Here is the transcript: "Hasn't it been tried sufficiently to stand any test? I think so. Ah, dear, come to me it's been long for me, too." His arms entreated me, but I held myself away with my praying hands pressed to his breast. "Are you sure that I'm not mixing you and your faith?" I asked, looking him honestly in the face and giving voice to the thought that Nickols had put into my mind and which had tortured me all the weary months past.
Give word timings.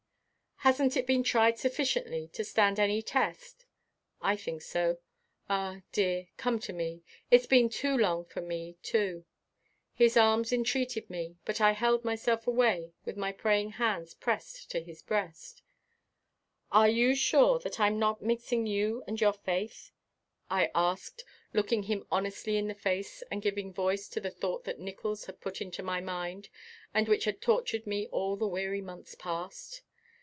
"Hasn't 0.63 0.95
it 0.95 1.07
been 1.07 1.23
tried 1.23 1.57
sufficiently 1.57 2.27
to 2.33 2.43
stand 2.43 2.79
any 2.79 3.01
test? 3.01 3.65
I 4.21 4.35
think 4.35 4.61
so. 4.61 4.99
Ah, 5.49 5.81
dear, 5.91 6.27
come 6.37 6.59
to 6.59 6.71
me 6.71 7.01
it's 7.31 7.47
been 7.47 7.67
long 7.83 8.25
for 8.25 8.41
me, 8.41 8.77
too." 8.83 9.25
His 9.95 10.15
arms 10.15 10.53
entreated 10.53 11.09
me, 11.09 11.37
but 11.45 11.61
I 11.61 11.71
held 11.71 12.05
myself 12.05 12.45
away 12.45 12.93
with 13.05 13.17
my 13.17 13.31
praying 13.31 13.71
hands 13.71 14.13
pressed 14.13 14.69
to 14.69 14.81
his 14.81 15.01
breast. 15.01 15.63
"Are 16.71 16.87
you 16.87 17.15
sure 17.15 17.57
that 17.57 17.79
I'm 17.79 17.97
not 17.97 18.21
mixing 18.21 18.67
you 18.67 19.03
and 19.07 19.19
your 19.19 19.33
faith?" 19.33 19.91
I 20.47 20.69
asked, 20.75 21.23
looking 21.53 21.81
him 21.81 22.05
honestly 22.11 22.57
in 22.57 22.67
the 22.67 22.75
face 22.75 23.23
and 23.31 23.41
giving 23.41 23.73
voice 23.73 24.07
to 24.09 24.19
the 24.19 24.29
thought 24.29 24.65
that 24.65 24.77
Nickols 24.79 25.25
had 25.25 25.41
put 25.41 25.59
into 25.59 25.81
my 25.81 26.01
mind 26.01 26.49
and 26.93 27.07
which 27.07 27.25
had 27.25 27.41
tortured 27.41 27.87
me 27.87 28.05
all 28.11 28.35
the 28.35 28.47
weary 28.47 28.81
months 28.83 29.15
past. 29.15 29.81